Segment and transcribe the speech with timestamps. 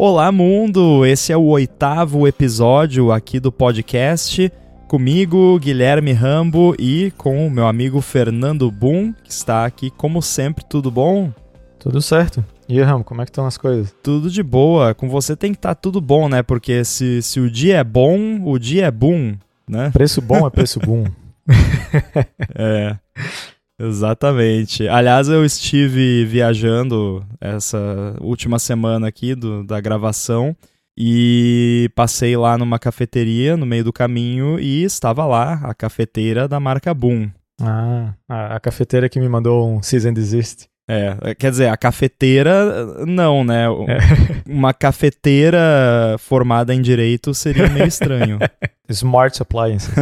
[0.00, 1.04] Olá, mundo!
[1.04, 4.48] Esse é o oitavo episódio aqui do podcast.
[4.86, 10.64] Comigo, Guilherme Rambo e com o meu amigo Fernando Boom, que está aqui como sempre.
[10.64, 11.32] Tudo bom?
[11.80, 12.44] Tudo certo.
[12.68, 13.92] E aí, Rambo, como é que estão as coisas?
[14.00, 14.94] Tudo de boa.
[14.94, 16.44] Com você tem que estar tá tudo bom, né?
[16.44, 19.36] Porque se, se o dia é bom, o dia é boom,
[19.68, 19.90] né?
[19.90, 21.06] Preço bom é preço boom.
[22.54, 22.96] é.
[23.78, 24.88] Exatamente.
[24.88, 30.56] Aliás, eu estive viajando essa última semana aqui do, da gravação
[30.96, 36.58] e passei lá numa cafeteria no meio do caminho e estava lá a cafeteira da
[36.58, 37.30] marca Boom.
[37.60, 40.66] Ah, a cafeteira que me mandou um Season Desist.
[40.90, 43.66] É, quer dizer, a cafeteira, não, né?
[43.88, 44.50] É.
[44.50, 48.38] Uma cafeteira formada em direito seria meio estranho.
[48.88, 49.94] Smart Appliances.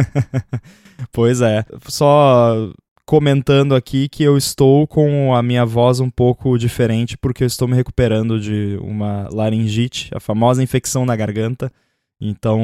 [1.11, 1.65] pois é.
[1.87, 2.71] Só
[3.07, 7.65] comentando aqui que eu estou com a minha voz um pouco diferente porque eu estou
[7.65, 11.71] me recuperando de uma laringite, a famosa infecção na garganta.
[12.19, 12.59] Então,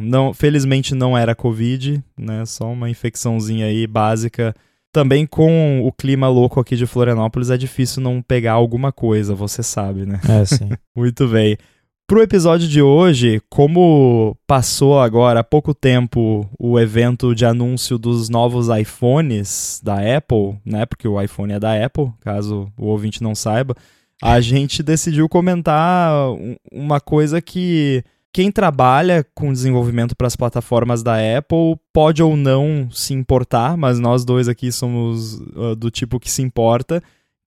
[0.00, 2.46] não, felizmente não era covid, né?
[2.46, 4.54] Só uma infecçãozinha aí básica.
[4.90, 9.62] Também com o clima louco aqui de Florianópolis é difícil não pegar alguma coisa, você
[9.62, 10.18] sabe, né?
[10.26, 10.70] É, sim.
[10.96, 11.58] Muito bem.
[12.06, 18.28] Pro episódio de hoje, como passou agora há pouco tempo o evento de anúncio dos
[18.28, 20.84] novos iPhones da Apple, né?
[20.84, 23.74] Porque o iPhone é da Apple, caso o ouvinte não saiba,
[24.22, 26.12] a gente decidiu comentar
[26.70, 32.88] uma coisa que quem trabalha com desenvolvimento para as plataformas da Apple pode ou não
[32.90, 37.02] se importar, mas nós dois aqui somos uh, do tipo que se importa,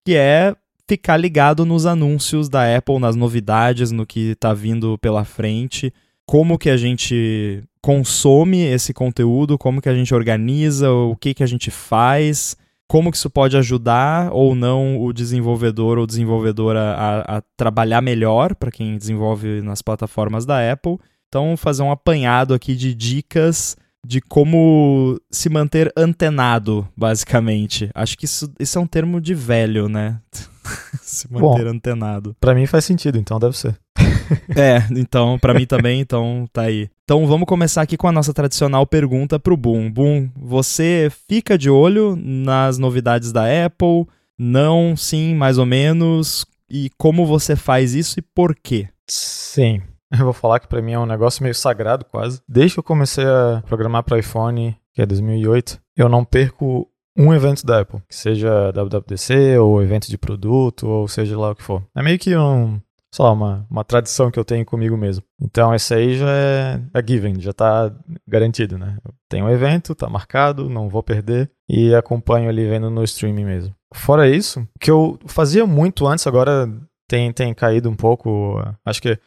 [0.06, 0.56] que é
[0.88, 5.94] ficar ligado nos anúncios da Apple, nas novidades, no que está vindo pela frente,
[6.26, 11.44] como que a gente consome esse conteúdo, como que a gente organiza, o que que
[11.44, 17.38] a gente faz, como que isso pode ajudar ou não o desenvolvedor ou desenvolvedora a,
[17.38, 20.98] a trabalhar melhor para quem desenvolve nas plataformas da Apple.
[21.28, 23.76] Então, fazer um apanhado aqui de dicas
[24.06, 27.90] de como se manter antenado, basicamente.
[27.94, 30.20] Acho que isso, isso é um termo de velho, né?
[31.02, 32.36] se manter Bom, antenado.
[32.40, 33.78] Para mim faz sentido, então deve ser.
[34.56, 36.90] é, então, para mim também, então tá aí.
[37.04, 39.92] Então vamos começar aqui com a nossa tradicional pergunta pro Boom.
[39.92, 44.08] Boom, você fica de olho nas novidades da Apple?
[44.38, 46.46] Não, sim, mais ou menos.
[46.70, 48.90] E como você faz isso e por quê?
[49.08, 49.82] Sim.
[50.12, 52.42] Eu vou falar que para mim é um negócio meio sagrado quase.
[52.48, 56.88] Desde que eu comecei a programar para iPhone, que é 2008, eu não perco
[57.18, 61.56] um evento da Apple, que seja WWDC ou evento de produto ou seja lá o
[61.56, 61.84] que for.
[61.96, 62.80] É meio que um,
[63.12, 65.24] sei lá, uma, uma tradição que eu tenho comigo mesmo.
[65.42, 67.92] Então esse aí já é, é given, já tá
[68.28, 68.98] garantido, né?
[69.30, 73.76] Tem um evento, tá marcado, não vou perder e acompanho ali vendo no streaming mesmo.
[73.94, 76.70] Fora isso, o que eu fazia muito antes, agora
[77.08, 79.18] tem, tem caído um pouco, acho que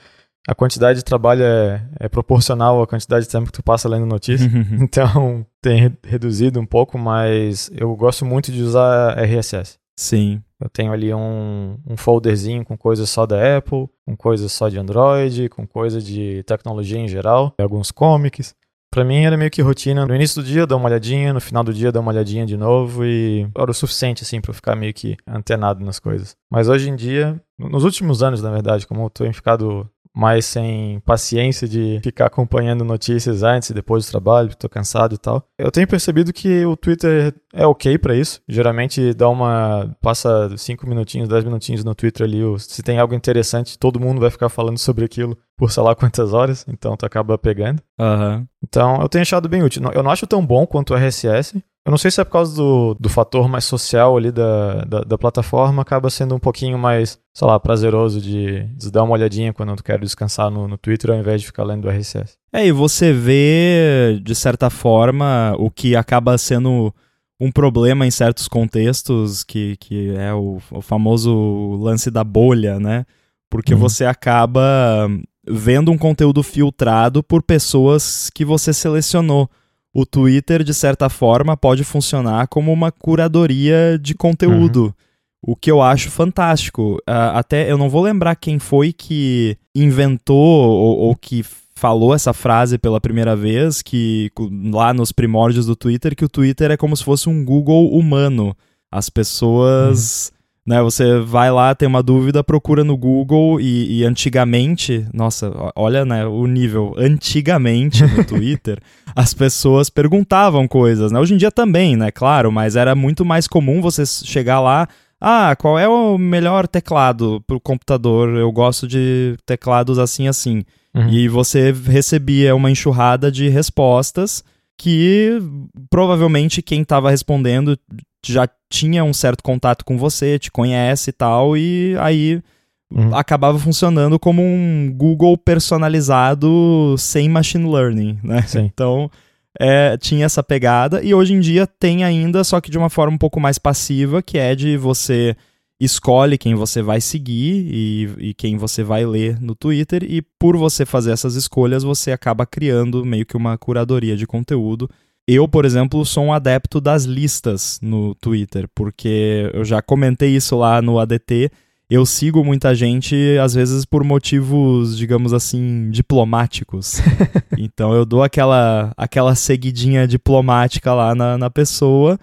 [0.49, 4.07] a quantidade de trabalho é, é, proporcional à quantidade de tempo que tu passa lendo
[4.07, 4.49] notícia.
[4.81, 9.79] então, tem reduzido um pouco, mas eu gosto muito de usar RSS.
[9.99, 10.41] Sim.
[10.59, 14.79] Eu tenho ali um, um folderzinho com coisas só da Apple, com coisas só de
[14.79, 18.55] Android, com coisa de tecnologia em geral, alguns comics.
[18.91, 20.07] Para mim era meio que rotina.
[20.07, 22.57] No início do dia dar uma olhadinha, no final do dia dar uma olhadinha de
[22.57, 26.35] novo e era o suficiente assim para ficar meio que antenado nas coisas.
[26.51, 30.99] Mas hoje em dia, nos últimos anos, na verdade, como eu tenho ficado mais sem
[31.07, 35.45] paciência de ficar acompanhando notícias antes e depois do trabalho, estou cansado e tal.
[35.57, 38.43] Eu tenho percebido que o Twitter é ok para isso.
[38.49, 39.97] Geralmente dá uma.
[40.03, 42.41] passa 5 minutinhos, 10 minutinhos no Twitter ali.
[42.59, 46.33] Se tem algo interessante, todo mundo vai ficar falando sobre aquilo por sei lá quantas
[46.33, 47.81] horas, então tu acaba pegando.
[47.99, 48.45] Uhum.
[48.63, 49.83] Então eu tenho achado bem útil.
[49.95, 52.55] Eu não acho tão bom quanto o RSS, eu não sei se é por causa
[52.55, 57.19] do, do fator mais social ali da, da, da, plataforma, acaba sendo um pouquinho mais,
[57.33, 61.11] sei lá, prazeroso de, de dar uma olhadinha quando tu quer descansar no, no Twitter
[61.11, 62.37] ao invés de ficar lendo o RSS.
[62.53, 66.93] É, e você vê, de certa forma, o que acaba sendo
[67.41, 73.07] um problema em certos contextos, que, que é o, o famoso lance da bolha, né?
[73.49, 73.81] Porque uhum.
[73.81, 75.09] você acaba
[75.49, 79.49] vendo um conteúdo filtrado por pessoas que você selecionou
[79.95, 84.85] o Twitter, de certa forma, pode funcionar como uma curadoria de conteúdo.
[84.85, 84.93] Uhum.
[85.41, 86.97] O que eu acho fantástico.
[87.09, 91.45] Uh, até eu não vou lembrar quem foi que inventou ou, ou, que
[91.77, 94.33] falou essa frase pela primeira vez, que
[94.73, 98.57] lá nos primórdios do Twitter, que o Twitter é como se fosse um Google humano.
[98.91, 100.31] As pessoas.
[100.33, 100.38] Uhum
[100.69, 100.83] né?
[100.83, 106.27] Você vai lá, tem uma dúvida, procura no Google e, e antigamente, nossa, olha né,
[106.27, 108.79] o nível, antigamente no Twitter,
[109.17, 111.19] as pessoas perguntavam coisas, né?
[111.19, 112.11] Hoje em dia também, né?
[112.11, 114.87] Claro, mas era muito mais comum você chegar lá,
[115.19, 118.37] ah, qual é o melhor teclado pro computador?
[118.37, 120.65] Eu gosto de teclados assim assim.
[120.95, 121.09] Uhum.
[121.09, 124.45] E você recebia uma enxurrada de respostas
[124.77, 125.43] que
[125.91, 127.77] provavelmente quem estava respondendo
[128.25, 132.43] já tinha um certo contato com você, te conhece e tal, e aí
[132.91, 133.15] uhum.
[133.15, 138.43] acabava funcionando como um Google personalizado sem machine learning, né?
[138.43, 138.71] Sim.
[138.73, 139.11] Então
[139.59, 143.15] é, tinha essa pegada e hoje em dia tem ainda, só que de uma forma
[143.15, 145.37] um pouco mais passiva, que é de você
[145.81, 150.57] escolhe quem você vai seguir e, e, quem você vai ler no Twitter, e por
[150.57, 154.91] você fazer essas escolhas, você acaba criando meio que uma curadoria de conteúdo.
[155.31, 160.57] Eu, por exemplo, sou um adepto das listas no Twitter, porque eu já comentei isso
[160.57, 161.51] lá no ADT
[161.91, 167.01] eu sigo muita gente, às vezes por motivos, digamos assim, diplomáticos.
[167.57, 172.19] então eu dou aquela, aquela seguidinha diplomática lá na, na pessoa.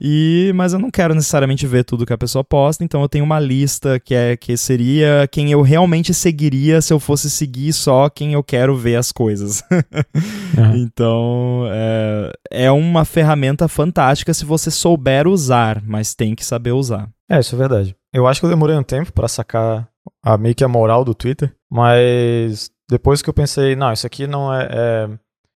[0.00, 3.24] E, mas eu não quero necessariamente ver tudo que a pessoa posta, então eu tenho
[3.24, 8.08] uma lista que é que seria quem eu realmente seguiria se eu fosse seguir só
[8.08, 9.62] quem eu quero ver as coisas.
[10.56, 10.76] uhum.
[10.76, 17.08] Então é, é uma ferramenta fantástica se você souber usar, mas tem que saber usar.
[17.28, 17.96] É, isso é verdade.
[18.12, 19.88] Eu acho que eu demorei um tempo para sacar
[20.22, 24.26] a, meio que a moral do Twitter, mas depois que eu pensei, não, isso aqui
[24.26, 25.08] não é, é,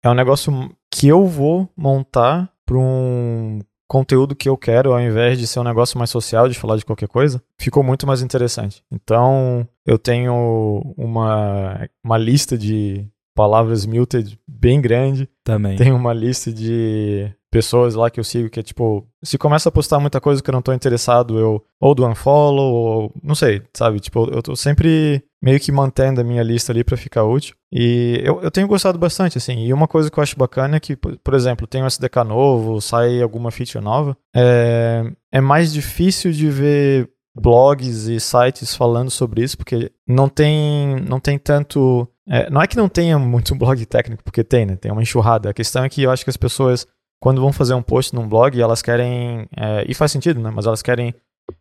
[0.04, 5.38] é um negócio que eu vou montar para um conteúdo que eu quero, ao invés
[5.38, 8.84] de ser um negócio mais social, de falar de qualquer coisa, ficou muito mais interessante.
[8.92, 13.08] Então, eu tenho uma, uma lista de
[13.38, 15.28] palavras muted bem grande.
[15.44, 15.76] Também.
[15.76, 19.72] Tenho uma lista de pessoas lá que eu sigo que é tipo, se começa a
[19.72, 23.62] postar muita coisa que eu não tô interessado, eu ou do unfollow ou não sei,
[23.72, 24.00] sabe?
[24.00, 27.54] Tipo, eu tô sempre meio que mantendo a minha lista ali para ficar útil.
[27.72, 29.64] E eu, eu tenho gostado bastante, assim.
[29.64, 32.80] E uma coisa que eu acho bacana é que, por exemplo, tem um SDK novo,
[32.80, 37.08] sai alguma feature nova, é, é mais difícil de ver
[37.40, 42.08] blogs e sites falando sobre isso, porque não tem, não tem tanto.
[42.28, 44.76] É, não é que não tenha muito blog técnico, porque tem, né?
[44.76, 45.50] Tem uma enxurrada.
[45.50, 46.86] A questão é que eu acho que as pessoas
[47.20, 49.48] quando vão fazer um post num blog, elas querem.
[49.56, 50.50] É, e faz sentido, né?
[50.54, 51.14] Mas elas querem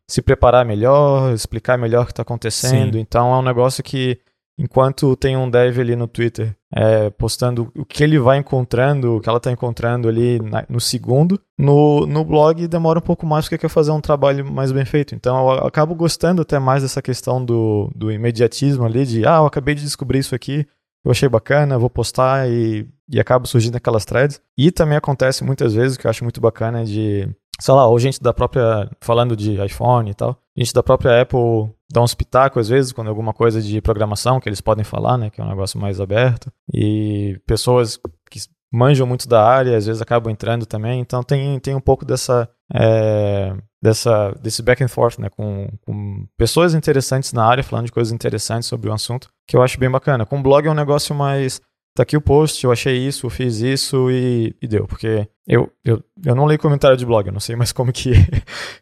[0.10, 2.94] se preparar melhor, explicar melhor o que está acontecendo.
[2.94, 3.00] Sim.
[3.00, 4.20] Então é um negócio que,
[4.58, 9.22] enquanto tem um dev ali no Twitter é, postando o que ele vai encontrando, o
[9.22, 13.46] que ela está encontrando ali na, no segundo, no, no blog demora um pouco mais
[13.46, 15.16] porque quer fazer um trabalho mais bem feito.
[15.16, 19.46] Então eu acabo gostando até mais dessa questão do, do imediatismo ali, de ah, eu
[19.46, 20.66] acabei de descobrir isso aqui,
[21.06, 24.42] eu achei bacana, vou postar e, e acaba surgindo aquelas threads.
[24.58, 28.22] E também acontece muitas vezes, que eu acho muito bacana, de, sei lá, ou gente
[28.22, 32.70] da própria, falando de iPhone e tal, gente da própria Apple dá uns pitacos às
[32.70, 35.50] vezes, quando é alguma coisa de programação que eles podem falar, né, que é um
[35.50, 36.52] negócio mais aberto.
[36.74, 38.00] E pessoas
[38.30, 38.40] que
[38.72, 42.50] manjam muito da área, às vezes acabam entrando também, então tem, tem um pouco dessa...
[42.74, 47.92] É, dessa, desse back and forth, né, com, com, pessoas interessantes na área, falando de
[47.92, 50.26] coisas interessantes sobre o assunto, que eu acho bem bacana.
[50.26, 51.62] Com blog é um negócio mais,
[51.98, 55.72] tá aqui o post, eu achei isso, eu fiz isso e, e deu, porque eu,
[55.84, 58.12] eu, eu não leio comentário de blog, eu não sei mais como que,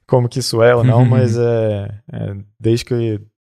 [0.05, 2.93] como que isso é ou não, mas é, é desde que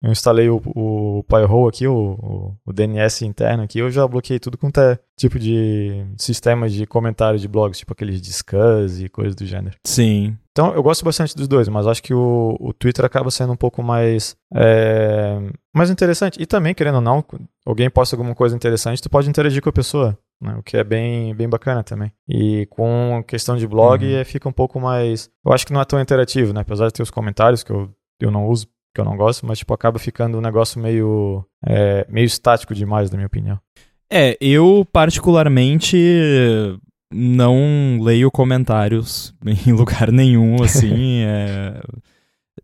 [0.03, 1.25] eu instalei o, o
[1.69, 6.05] aqui, o, o, o, DNS interno aqui, eu já bloqueei tudo quanto é tipo de
[6.19, 9.77] sistema de comentário de blogs, tipo aqueles Discuss e coisas do gênero.
[9.85, 10.37] Sim.
[10.53, 13.57] Então eu gosto bastante dos dois, mas acho que o, o Twitter acaba sendo um
[13.57, 15.39] pouco mais, é,
[15.75, 16.41] mais interessante.
[16.41, 17.25] E também, querendo ou não,
[17.65, 20.17] alguém posta alguma coisa interessante, tu pode interagir com a pessoa.
[20.43, 22.13] Né, o que é bem, bem bacana também.
[22.29, 24.25] E com a questão de blog, uhum.
[24.25, 25.31] fica um pouco mais.
[25.45, 26.63] Eu acho que não é tão interativo, né?
[26.63, 27.89] Apesar de ter os comentários que eu,
[28.21, 32.05] eu não uso que eu não gosto, mas tipo, acaba ficando um negócio meio, é,
[32.11, 33.59] meio estático demais, na minha opinião.
[34.11, 35.97] É, eu particularmente
[37.13, 39.35] não leio comentários
[39.67, 41.21] em lugar nenhum, assim.
[41.27, 41.81] é...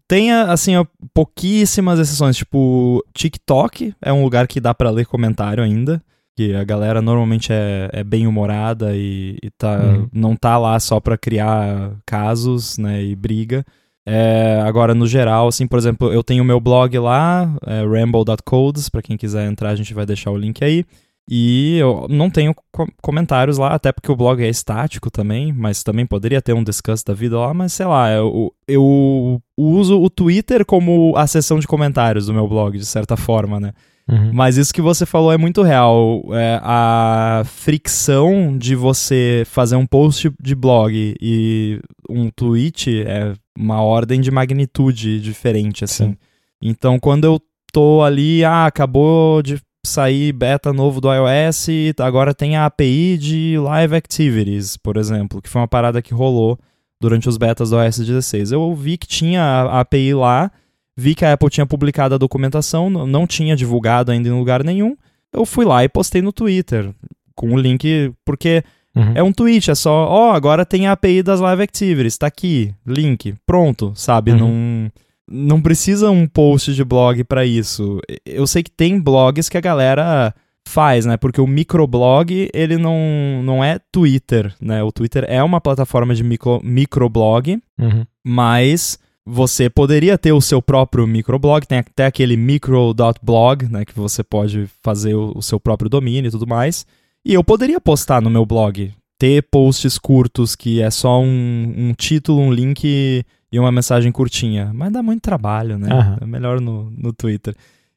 [0.06, 0.72] Tem, assim,
[1.12, 6.02] pouquíssimas exceções, tipo, TikTok é um lugar que dá para ler comentário ainda,
[6.34, 10.08] que a galera normalmente é, é bem humorada e, e tá, uhum.
[10.10, 13.66] não tá lá só pra criar casos, né, e briga.
[14.06, 19.02] É, agora, no geral, assim, por exemplo, eu tenho meu blog lá, é, ramble.codes, para
[19.02, 20.86] quem quiser entrar, a gente vai deixar o link aí.
[21.30, 25.82] E eu não tenho co comentários lá, até porque o blog é estático também, mas
[25.82, 30.08] também poderia ter um discuss da vida lá, mas sei lá, eu, eu uso o
[30.08, 33.72] Twitter como a seção de comentários do meu blog, de certa forma, né?
[34.08, 34.30] Uhum.
[34.32, 36.22] Mas isso que você falou é muito real.
[36.32, 43.82] É, a fricção de você fazer um post de blog e um tweet é uma
[43.82, 46.12] ordem de magnitude diferente, assim.
[46.12, 46.16] Sim.
[46.62, 47.38] Então, quando eu
[47.70, 51.68] tô ali, ah, acabou de sair beta novo do iOS
[52.00, 56.58] agora tem a API de Live Activities, por exemplo, que foi uma parada que rolou
[57.00, 58.52] durante os betas do OS 16.
[58.52, 60.50] Eu vi que tinha a API lá,
[60.96, 64.96] vi que a Apple tinha publicado a documentação, não tinha divulgado ainda em lugar nenhum.
[65.32, 66.92] Eu fui lá e postei no Twitter
[67.34, 68.64] com o link, porque
[68.96, 69.12] uhum.
[69.14, 72.26] é um tweet, é só, ó, oh, agora tem a API das Live Activities, tá
[72.26, 74.32] aqui, link, pronto, sabe?
[74.32, 74.38] Uhum.
[74.38, 74.92] Não
[75.30, 78.00] não precisa um post de blog para isso.
[78.24, 80.34] Eu sei que tem blogs que a galera
[80.66, 81.16] faz, né?
[81.16, 84.82] Porque o microblog, ele não, não é Twitter, né?
[84.82, 88.04] O Twitter é uma plataforma de micro, microblog, uhum.
[88.24, 93.84] mas você poderia ter o seu próprio microblog, tem até aquele micro.blog, né?
[93.84, 96.86] Que você pode fazer o, o seu próprio domínio e tudo mais.
[97.24, 101.94] E eu poderia postar no meu blog, ter posts curtos que é só um, um
[101.94, 104.70] título, um link e uma mensagem curtinha.
[104.72, 105.92] Mas dá muito trabalho, né?
[105.92, 106.16] Uhum.
[106.20, 107.54] É melhor no, no Twitter.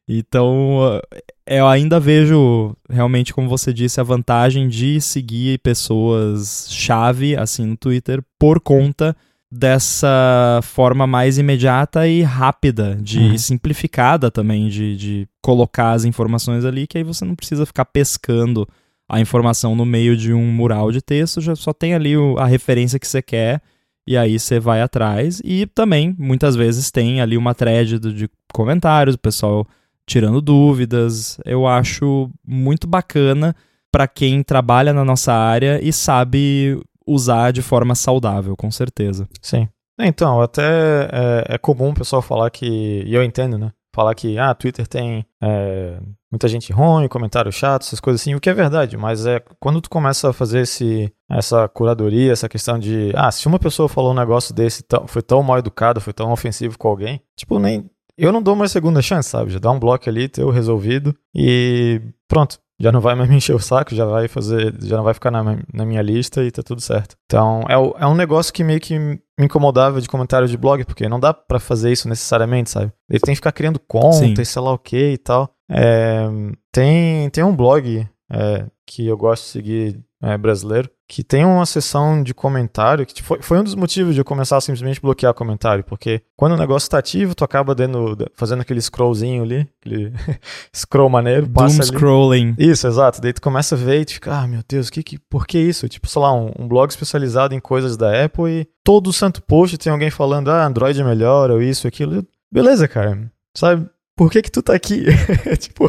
[0.08, 1.00] Então,
[1.46, 7.78] eu ainda vejo, realmente, como você disse, a vantagem de seguir pessoas chave, assim, no
[7.78, 9.16] Twitter, por conta
[9.50, 13.38] dessa forma mais imediata e rápida, de uhum.
[13.38, 18.68] simplificada também, de, de colocar as informações ali, que aí você não precisa ficar pescando
[19.12, 22.46] a informação no meio de um mural de texto, já só tem ali o, a
[22.46, 23.62] referência que você quer
[24.08, 25.42] e aí você vai atrás.
[25.44, 29.68] E também, muitas vezes, tem ali uma thread de comentários, o pessoal
[30.08, 31.38] tirando dúvidas.
[31.44, 33.54] Eu acho muito bacana
[33.92, 39.28] para quem trabalha na nossa área e sabe usar de forma saudável, com certeza.
[39.42, 39.68] Sim.
[40.00, 40.64] Então, até
[41.12, 43.74] é, é comum o pessoal falar que, e eu entendo, né?
[43.94, 46.00] Falar que, ah, Twitter tem é,
[46.32, 49.82] muita gente ruim, comentários chatos, essas coisas assim, o que é verdade, mas é quando
[49.82, 54.12] tu começa a fazer esse, essa curadoria, essa questão de, ah, se uma pessoa falou
[54.12, 58.32] um negócio desse, foi tão mal educado, foi tão ofensivo com alguém, tipo, nem, eu
[58.32, 59.52] não dou uma segunda chance, sabe?
[59.52, 62.60] Já dá um bloco ali, teu resolvido e pronto.
[62.80, 65.30] Já não vai mais me encher o saco, já vai fazer, já não vai ficar
[65.30, 67.16] na, na minha lista e tá tudo certo.
[67.26, 71.08] Então, é, é um negócio que meio que me incomodava de comentário de blog, porque
[71.08, 72.92] não dá para fazer isso necessariamente, sabe?
[73.08, 74.34] Ele tem que ficar criando conta Sim.
[74.36, 75.54] e sei lá o que e tal.
[75.72, 76.28] É,
[76.72, 81.66] tem, tem um blog é, que eu gosto de seguir é, brasileiro, que tem uma
[81.66, 85.34] seção de comentário, que foi, foi um dos motivos de eu começar a simplesmente bloquear
[85.34, 90.14] comentário, porque quando o negócio está ativo, tu acaba dando, fazendo aquele scrollzinho ali, aquele
[90.74, 91.98] scroll maneiro, passa Doom ali.
[91.98, 92.56] scrolling.
[92.58, 93.20] Isso, exato.
[93.20, 95.58] Daí tu começa a ver e tu fica, ah, meu Deus, que, que, por que
[95.58, 95.90] isso?
[95.90, 99.78] Tipo, sei lá, um, um blog especializado em coisas da Apple e todo santo post
[99.78, 102.26] tem alguém falando, ah, Android é melhor, ou isso, aquilo.
[102.50, 103.30] Beleza, cara.
[103.54, 103.90] Sabe,
[104.22, 105.06] por que que tu tá aqui?
[105.58, 105.86] tipo...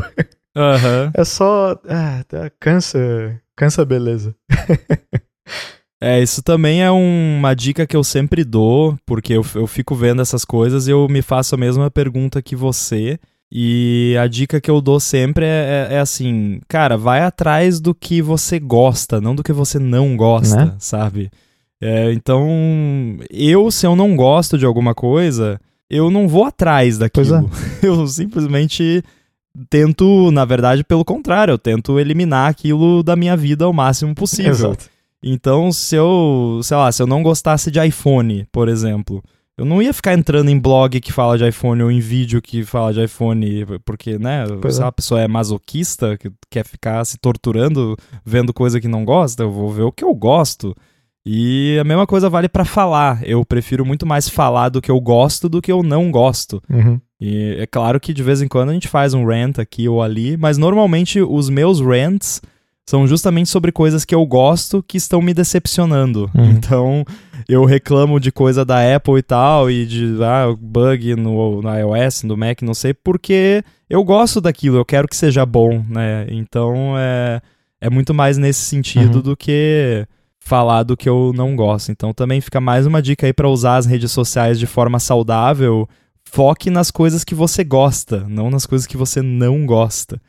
[0.56, 1.10] Uhum.
[1.12, 1.78] É só.
[1.86, 2.24] Ah,
[2.58, 2.98] cansa.
[3.54, 4.34] Cansa beleza.
[6.04, 9.94] É, isso também é um, uma dica que eu sempre dou, porque eu, eu fico
[9.94, 13.20] vendo essas coisas e eu me faço a mesma pergunta que você.
[13.52, 17.94] E a dica que eu dou sempre é, é, é assim, cara, vai atrás do
[17.94, 20.74] que você gosta, não do que você não gosta, né?
[20.80, 21.30] sabe?
[21.80, 22.48] É, então,
[23.30, 25.60] eu, se eu não gosto de alguma coisa,
[25.92, 27.36] eu não vou atrás daquilo.
[27.36, 27.42] É.
[27.86, 29.04] Eu simplesmente
[29.68, 34.50] tento, na verdade, pelo contrário, eu tento eliminar aquilo da minha vida o máximo possível.
[34.50, 34.86] Exato.
[35.22, 39.22] Então, se eu, sei lá, se eu não gostasse de iPhone, por exemplo,
[39.58, 42.64] eu não ia ficar entrando em blog que fala de iPhone ou em vídeo que
[42.64, 44.84] fala de iPhone, porque, né, pois se é.
[44.86, 49.50] a pessoa é masoquista, que quer ficar se torturando vendo coisa que não gosta, eu
[49.50, 50.74] vou ver o que eu gosto.
[51.24, 53.20] E a mesma coisa vale para falar.
[53.22, 56.62] Eu prefiro muito mais falar do que eu gosto do que eu não gosto.
[56.68, 57.00] Uhum.
[57.20, 60.02] E é claro que de vez em quando a gente faz um rant aqui ou
[60.02, 62.42] ali, mas normalmente os meus rants
[62.84, 66.28] são justamente sobre coisas que eu gosto que estão me decepcionando.
[66.34, 66.50] Uhum.
[66.50, 67.04] Então,
[67.48, 72.24] eu reclamo de coisa da Apple e tal, e de ah, bug no, no iOS,
[72.24, 76.26] no Mac, não sei, porque eu gosto daquilo, eu quero que seja bom, né?
[76.28, 77.40] Então, é,
[77.80, 79.22] é muito mais nesse sentido uhum.
[79.22, 80.06] do que
[80.44, 81.90] falar do que eu não gosto.
[81.90, 85.88] Então, também fica mais uma dica aí para usar as redes sociais de forma saudável.
[86.24, 90.20] Foque nas coisas que você gosta, não nas coisas que você não gosta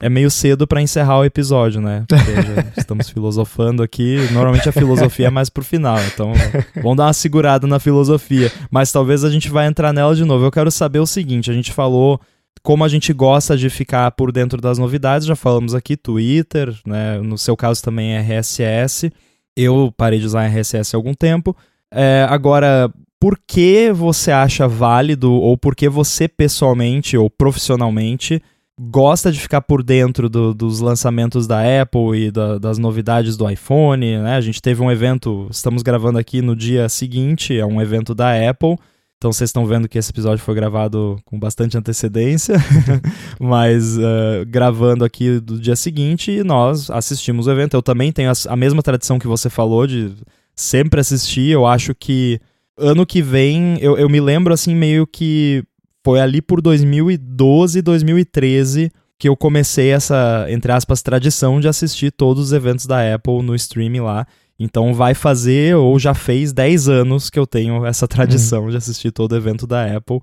[0.00, 2.04] é meio cedo para encerrar o episódio, né?
[2.76, 4.16] Estamos filosofando aqui.
[4.32, 6.32] Normalmente a filosofia é mais pro final, então
[6.76, 8.50] vamos dar uma segurada na filosofia.
[8.70, 10.44] Mas talvez a gente vai entrar nela de novo.
[10.44, 12.20] Eu quero saber o seguinte: a gente falou
[12.62, 17.18] como a gente gosta de ficar por dentro das novidades, já falamos aqui Twitter, né?
[17.18, 19.12] No seu caso também é RSS.
[19.60, 21.56] Eu parei de usar RSS há algum tempo.
[21.92, 28.40] É, agora, por que você acha válido, ou por que você pessoalmente ou profissionalmente
[28.80, 33.50] gosta de ficar por dentro do, dos lançamentos da Apple e da, das novidades do
[33.50, 34.36] iPhone, né?
[34.36, 38.30] A gente teve um evento, estamos gravando aqui no dia seguinte, é um evento da
[38.48, 38.76] Apple.
[39.18, 42.54] Então vocês estão vendo que esse episódio foi gravado com bastante antecedência,
[43.40, 47.74] mas uh, gravando aqui do dia seguinte, nós assistimos o evento.
[47.74, 50.14] Eu também tenho a, a mesma tradição que você falou de
[50.54, 51.48] sempre assisti.
[51.48, 52.38] Eu acho que
[52.76, 55.64] ano que vem, eu, eu me lembro assim, meio que
[56.04, 62.44] foi ali por 2012, 2013 que eu comecei essa, entre aspas, tradição de assistir todos
[62.44, 64.26] os eventos da Apple no streaming lá.
[64.58, 68.70] Então vai fazer, ou já fez 10 anos que eu tenho essa tradição uhum.
[68.70, 70.20] de assistir todo evento da Apple.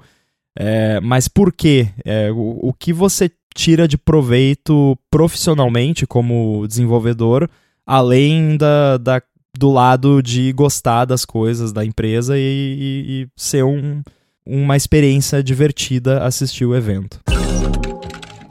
[0.58, 1.90] É, mas por quê?
[2.06, 7.50] É, o, o que você tira de proveito profissionalmente como desenvolvedor,
[7.86, 9.22] além da, da,
[9.58, 14.02] do lado de gostar das coisas da empresa e, e, e ser um,
[14.46, 17.20] uma experiência divertida assistir o evento.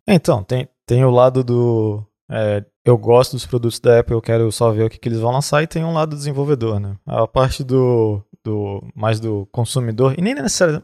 [0.07, 2.03] Então, tem, tem o lado do.
[2.27, 5.19] É, eu gosto dos produtos da Apple, eu quero só ver o que, que eles
[5.19, 6.95] vão lançar, e tem um lado do desenvolvedor, né?
[7.05, 10.33] A parte do, do mais do consumidor, e nem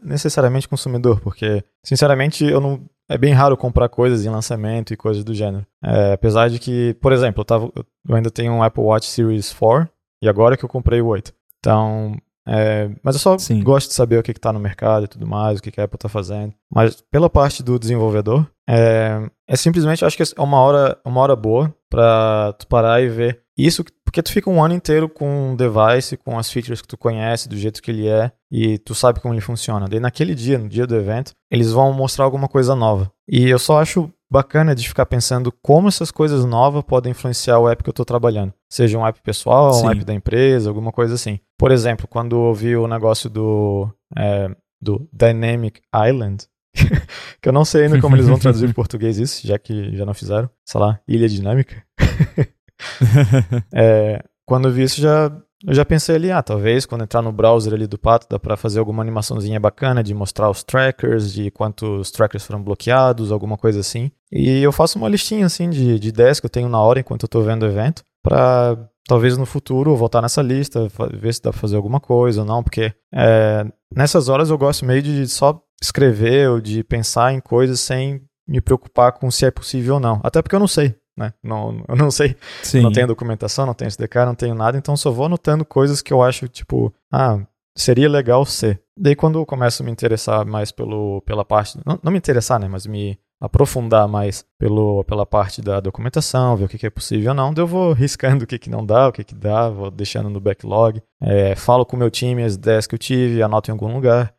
[0.02, 2.80] necessariamente consumidor, porque, sinceramente, eu não.
[3.06, 5.66] É bem raro comprar coisas em lançamento e coisas do gênero.
[5.82, 9.52] É, apesar de que, por exemplo, eu, tava, eu ainda tenho um Apple Watch Series
[9.52, 9.86] 4
[10.22, 11.30] e agora que eu comprei o 8.
[11.58, 12.16] Então,
[12.48, 13.62] é, mas eu só Sim.
[13.62, 15.84] gosto de saber o que está no mercado e tudo mais, o que, que a
[15.84, 16.54] Apple está fazendo.
[16.72, 21.36] Mas pela parte do desenvolvedor, é, é simplesmente, acho que é uma hora, uma hora
[21.36, 25.56] boa para tu parar e ver isso, porque tu fica um ano inteiro com um
[25.56, 29.18] device, com as features que tu conhece, do jeito que ele é, e tu sabe
[29.18, 29.88] como ele funciona.
[29.88, 33.10] Daí naquele dia, no dia do evento, eles vão mostrar alguma coisa nova.
[33.28, 37.68] E eu só acho bacana de ficar pensando como essas coisas novas podem influenciar o
[37.68, 38.54] app que eu estou trabalhando.
[38.70, 39.86] Seja um app pessoal, Sim.
[39.86, 41.40] um app da empresa, alguma coisa assim.
[41.58, 44.48] Por exemplo, quando eu vi o negócio do, é,
[44.80, 46.46] do Dynamic Island,
[47.42, 50.06] que eu não sei ainda como eles vão traduzir em português isso, já que já
[50.06, 50.48] não fizeram.
[50.64, 51.82] Sei lá, ilha dinâmica.
[53.74, 55.30] é, quando eu vi isso, já,
[55.66, 58.56] eu já pensei ali, ah, talvez quando entrar no browser ali do Pato, dá para
[58.56, 63.80] fazer alguma animaçãozinha bacana de mostrar os trackers, de quantos trackers foram bloqueados, alguma coisa
[63.80, 64.10] assim.
[64.30, 67.22] E eu faço uma listinha assim de, de ideias que eu tenho na hora enquanto
[67.22, 71.50] eu tô vendo o evento, para talvez no futuro voltar nessa lista, ver se dá
[71.50, 75.60] pra fazer alguma coisa ou não, porque é, nessas horas eu gosto meio de só
[75.80, 80.20] escrever ou de pensar em coisas sem me preocupar com se é possível ou não.
[80.22, 81.32] Até porque eu não sei, né?
[81.42, 82.36] Não, eu não sei.
[82.62, 82.80] Sim.
[82.80, 86.12] Não tenho documentação, não tenho SDK, não tenho nada, então só vou anotando coisas que
[86.12, 87.38] eu acho, tipo, ah,
[87.76, 88.80] seria legal ser.
[88.96, 92.60] Daí quando eu começo a me interessar mais pelo, pela parte, não, não me interessar,
[92.60, 96.90] né, mas me aprofundar mais pelo, pela parte da documentação, ver o que, que é
[96.90, 99.34] possível ou não, daí eu vou riscando o que, que não dá, o que, que
[99.34, 102.98] dá, vou deixando no backlog, é, falo com o meu time as ideias que eu
[102.98, 104.34] tive, anoto em algum lugar.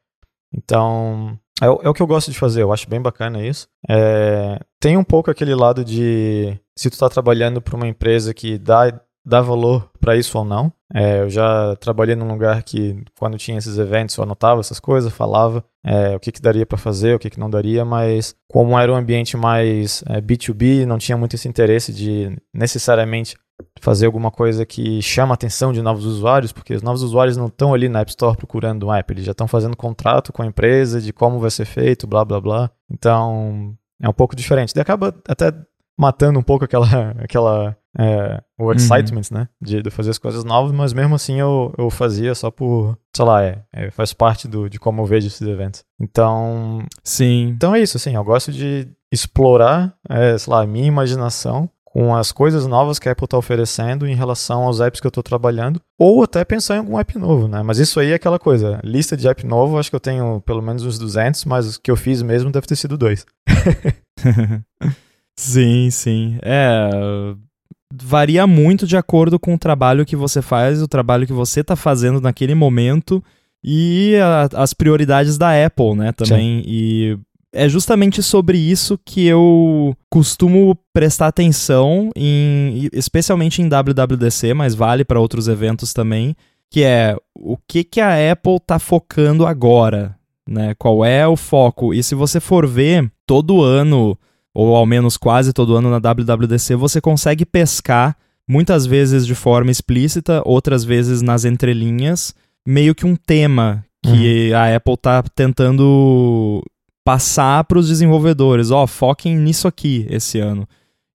[0.54, 3.68] Então, é, é, o que eu gosto de fazer, eu acho bem bacana isso.
[3.88, 8.58] É, tem um pouco aquele lado de se tu está trabalhando para uma empresa que
[8.58, 10.72] dá, dá valor para isso ou não.
[10.94, 15.12] É, eu já trabalhei num lugar que, quando tinha esses eventos, eu anotava essas coisas,
[15.12, 18.78] falava é, o que, que daria para fazer, o que, que não daria, mas como
[18.78, 23.36] era um ambiente mais é, B2B, não tinha muito esse interesse de necessariamente
[23.80, 27.48] fazer alguma coisa que chama a atenção de novos usuários, porque os novos usuários não
[27.48, 30.46] estão ali na App Store procurando um app, eles já estão fazendo contrato com a
[30.46, 32.72] empresa de como vai ser feito, blá blá blá.
[32.92, 34.74] Então é um pouco diferente.
[34.76, 35.54] E acaba até
[35.98, 38.74] matando um pouco aquela, aquela é, o uhum.
[38.74, 39.40] excitement, uhum.
[39.40, 42.98] né, de, de, fazer as coisas novas, mas mesmo assim eu, eu fazia só por,
[43.16, 45.84] sei lá, é, é, faz parte do, de como eu vejo esses eventos.
[46.00, 47.48] Então, sim.
[47.48, 52.14] Então é isso, assim, eu gosto de explorar, é, sei lá, a minha imaginação com
[52.14, 55.24] as coisas novas que a Apple está oferecendo em relação aos apps que eu estou
[55.24, 57.64] trabalhando, ou até pensar em algum app novo, né?
[57.64, 60.62] Mas isso aí é aquela coisa, lista de app novo, acho que eu tenho pelo
[60.62, 63.26] menos uns 200, mas os que eu fiz mesmo deve ter sido dois.
[65.36, 66.38] Sim, sim.
[66.42, 66.90] É.
[68.02, 71.76] Varia muito de acordo com o trabalho que você faz, o trabalho que você está
[71.76, 73.24] fazendo naquele momento
[73.64, 76.12] e a, as prioridades da Apple, né?
[76.12, 76.62] Também.
[76.62, 76.64] Sim.
[76.68, 77.18] E
[77.56, 85.06] é justamente sobre isso que eu costumo prestar atenção, em, especialmente em WWDC, mas vale
[85.06, 86.36] para outros eventos também,
[86.70, 90.16] que é o que, que a Apple está focando agora,
[90.48, 90.76] né?
[90.78, 91.94] Qual é o foco?
[91.94, 94.18] E se você for ver, todo ano,
[94.56, 98.16] ou ao menos quase todo ano na WWDC, você consegue pescar,
[98.48, 102.34] muitas vezes de forma explícita, outras vezes nas entrelinhas,
[102.66, 104.58] meio que um tema que uhum.
[104.58, 106.64] a Apple está tentando
[107.04, 110.68] passar para os desenvolvedores, ó, oh, foquem nisso aqui esse ano.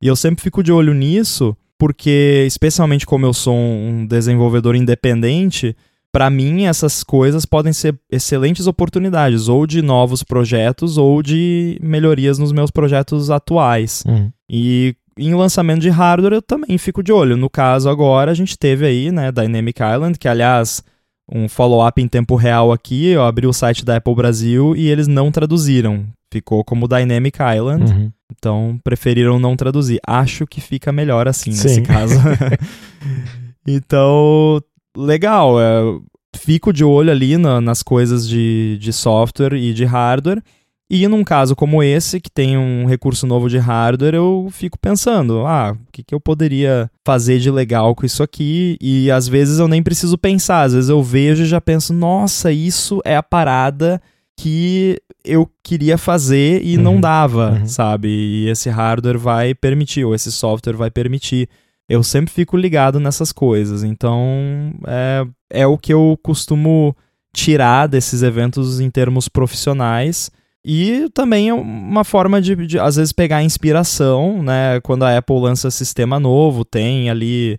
[0.03, 5.75] E eu sempre fico de olho nisso, porque especialmente como eu sou um desenvolvedor independente,
[6.13, 12.39] para mim essas coisas podem ser excelentes oportunidades, ou de novos projetos, ou de melhorias
[12.39, 14.03] nos meus projetos atuais.
[14.07, 14.31] Uhum.
[14.49, 17.37] E em lançamento de hardware eu também fico de olho.
[17.37, 20.83] No caso agora a gente teve aí, né, Dynamic Island, que aliás
[21.33, 23.07] um follow-up em tempo real aqui.
[23.07, 26.05] Eu abri o site da Apple Brasil e eles não traduziram.
[26.33, 27.93] Ficou como Dynamic Island.
[27.93, 28.13] Uhum.
[28.37, 30.01] Então preferiram não traduzir.
[30.07, 31.69] Acho que fica melhor assim Sim.
[31.69, 32.15] nesse caso.
[33.67, 34.61] então,
[34.97, 35.61] legal.
[35.61, 35.83] É,
[36.37, 40.43] fico de olho ali na, nas coisas de, de software e de hardware.
[40.93, 45.47] E num caso como esse, que tem um recurso novo de hardware, eu fico pensando,
[45.47, 48.77] ah, o que, que eu poderia fazer de legal com isso aqui?
[48.81, 52.51] E às vezes eu nem preciso pensar, às vezes eu vejo e já penso, nossa,
[52.51, 54.03] isso é a parada
[54.37, 56.83] que eu queria fazer e uhum.
[56.83, 57.67] não dava, uhum.
[57.67, 58.09] sabe?
[58.09, 61.49] E esse hardware vai permitir, ou esse software vai permitir.
[61.91, 66.97] Eu sempre fico ligado nessas coisas, então é, é o que eu costumo
[67.35, 70.31] tirar desses eventos em termos profissionais
[70.65, 74.79] e também é uma forma de, de, às vezes, pegar inspiração, né?
[74.83, 77.59] Quando a Apple lança sistema novo, tem ali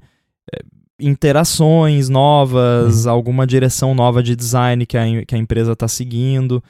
[0.54, 0.62] é,
[0.98, 3.12] interações novas, uhum.
[3.12, 6.63] alguma direção nova de design que a, que a empresa está seguindo.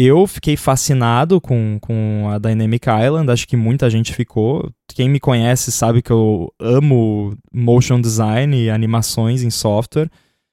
[0.00, 4.70] Eu fiquei fascinado com, com a Dynamic Island, acho que muita gente ficou.
[4.86, 10.08] Quem me conhece sabe que eu amo motion design e animações em software.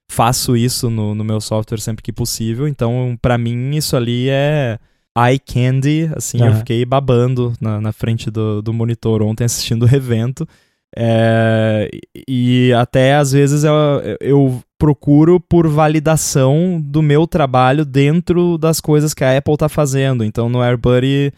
[0.09, 4.79] Faço isso no, no meu software sempre que possível, então para mim isso ali é
[5.15, 6.47] eye candy, assim, uhum.
[6.47, 10.47] eu fiquei babando na, na frente do, do monitor ontem assistindo o evento.
[10.97, 11.87] É,
[12.27, 13.73] e até às vezes eu,
[14.19, 20.23] eu procuro por validação do meu trabalho dentro das coisas que a Apple está fazendo.
[20.23, 21.31] Então no AirBuddy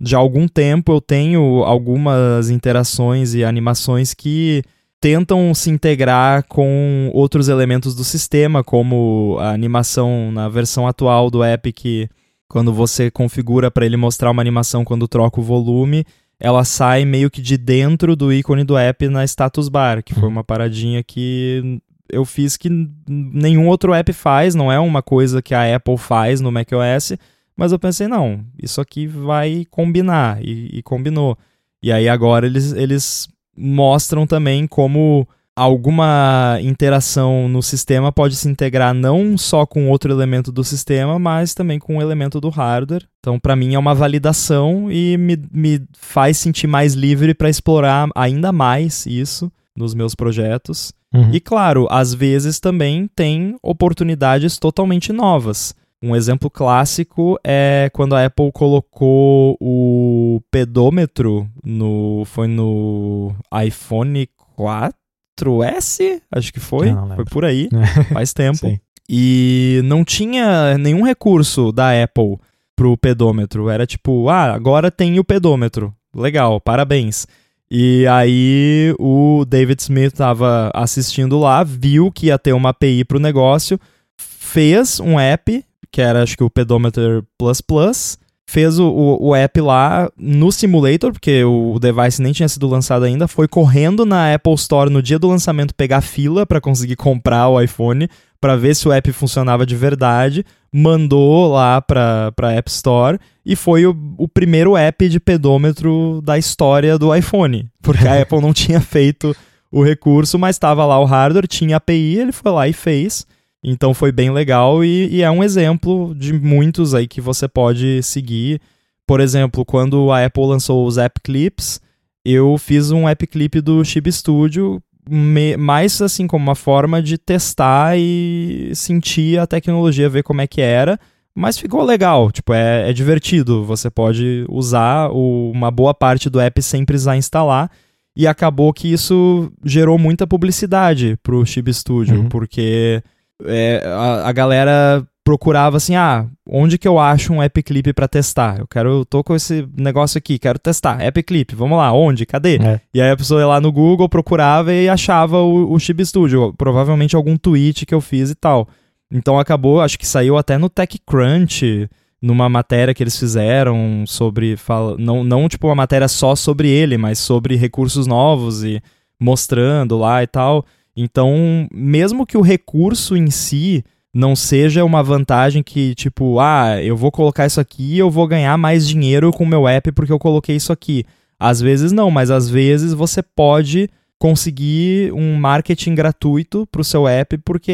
[0.00, 4.62] já há algum tempo eu tenho algumas interações e animações que
[5.00, 11.42] tentam se integrar com outros elementos do sistema, como a animação na versão atual do
[11.42, 12.08] app que
[12.48, 16.04] quando você configura para ele mostrar uma animação quando troca o volume,
[16.38, 20.24] ela sai meio que de dentro do ícone do app na status bar, que foi
[20.24, 20.28] uhum.
[20.28, 21.80] uma paradinha que
[22.12, 22.68] eu fiz que
[23.08, 27.14] nenhum outro app faz, não é uma coisa que a Apple faz no macOS,
[27.56, 31.36] mas eu pensei, não, isso aqui vai combinar, e, e combinou.
[31.82, 38.94] E aí agora eles, eles mostram também como alguma interação no sistema pode se integrar
[38.94, 43.06] não só com outro elemento do sistema, mas também com um elemento do hardware.
[43.20, 48.08] Então, para mim, é uma validação e me, me faz sentir mais livre para explorar
[48.14, 50.92] ainda mais isso nos meus projetos.
[51.12, 51.30] Uhum.
[51.32, 55.74] E, claro, às vezes também tem oportunidades totalmente novas.
[56.02, 63.32] Um exemplo clássico é quando a Apple colocou o pedômetro no foi no
[63.64, 65.02] iPhone 4
[65.42, 66.92] 4S, acho que foi.
[67.16, 67.68] Foi por aí,
[68.12, 68.78] faz tempo.
[69.08, 72.38] E não tinha nenhum recurso da Apple
[72.76, 73.68] pro pedômetro.
[73.68, 75.94] Era tipo, ah, agora tem o pedômetro.
[76.14, 77.26] Legal, parabéns.
[77.74, 83.18] E aí o David Smith estava assistindo lá, viu que ia ter uma API pro
[83.18, 83.80] negócio,
[84.14, 89.34] fez um app, que era acho que o Pedometer Plus Plus, fez o, o, o,
[89.34, 94.04] app lá no simulator, porque o, o, device nem tinha sido lançado ainda, foi correndo
[94.04, 98.06] na Apple Store no dia do lançamento pegar fila para conseguir comprar o iPhone,
[98.38, 103.54] para ver se o app funcionava de verdade, mandou lá para para App Store e
[103.54, 108.52] foi o, o primeiro app de pedômetro da história do iPhone, porque a Apple não
[108.52, 109.36] tinha feito
[109.70, 113.26] o recurso, mas estava lá o hardware, tinha API, ele foi lá e fez.
[113.64, 118.02] Então foi bem legal e, e, é um exemplo de muitos aí que você pode
[118.02, 118.60] seguir.
[119.06, 121.80] Por exemplo, quando a Apple lançou os App Clips,
[122.24, 127.18] eu fiz um App Clip do Chib Studio me, mais assim como uma forma de
[127.18, 130.98] testar e sentir a tecnologia, ver como é que era.
[131.34, 133.64] mas ficou legal, tipo, é, é divertido.
[133.64, 137.70] Você pode usar o, uma boa parte do app sem precisar instalar.
[138.14, 142.28] E acabou que isso gerou muita publicidade pro Chib Studio, uhum.
[142.28, 143.02] porque
[143.46, 148.08] é, a, a, galera procurava assim, ah, onde que eu acho um app clip para
[148.08, 148.58] testar?
[148.58, 152.26] Eu quero, eu tô com esse negócio aqui, quero testar, app clip, vamos lá, onde?
[152.26, 152.56] Cadê?
[152.56, 152.80] É.
[152.92, 156.52] E aí a pessoa ia lá no Google, procurava e achava o, o Chib Studio,
[156.56, 158.68] provavelmente algum tweet que eu fiz e tal.
[159.10, 161.88] Então acabou, acho que saiu até no TechCrunch,
[162.20, 164.56] numa matéria que eles fizeram sobre.
[164.56, 168.82] Fala, não, não tipo uma matéria só sobre ele, mas sobre recursos novos e
[169.20, 170.64] mostrando lá e tal.
[170.96, 176.96] Então, mesmo que o recurso em si não seja uma vantagem que, tipo, ah, eu
[176.96, 180.18] vou colocar isso aqui eu vou ganhar mais dinheiro com o meu app porque eu
[180.18, 181.04] coloquei isso aqui.
[181.38, 183.88] Às vezes não, mas às vezes você pode
[184.22, 187.72] conseguir um marketing gratuito para o seu app, porque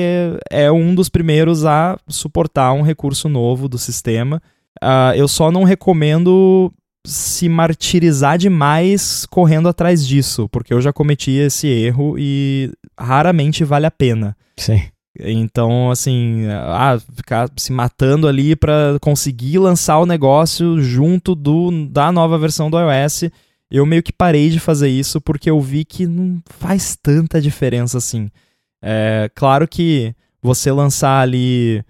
[0.50, 4.40] é um dos primeiros a suportar um recurso novo do sistema.
[4.82, 6.72] Uh, eu só não recomendo
[7.04, 13.84] se martirizar demais correndo atrás disso, porque eu já cometi esse erro e raramente vale
[13.84, 14.34] a pena.
[14.56, 14.80] Sim.
[15.18, 22.12] Então, assim, ah, ficar se matando ali para conseguir lançar o negócio junto do, da
[22.12, 23.30] nova versão do iOS
[23.70, 27.98] eu meio que parei de fazer isso porque eu vi que não faz tanta diferença
[27.98, 28.30] assim.
[28.82, 31.84] É claro que você lançar ali